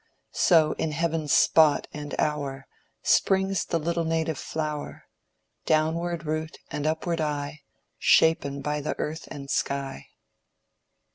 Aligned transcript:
So 0.33 0.71
in 0.79 0.93
heaven's 0.93 1.31
spot 1.31 1.87
and 1.93 2.15
hour 2.17 2.65
Springs 3.03 3.65
the 3.65 3.77
little 3.77 4.03
native 4.03 4.39
flower, 4.39 5.03
Downward 5.67 6.25
root 6.25 6.57
and 6.71 6.87
upward 6.87 7.21
eye, 7.21 7.61
Shapen 7.99 8.63
by 8.63 8.81
the 8.81 8.97
earth 8.97 9.27
and 9.29 9.47
sky. 9.47 10.07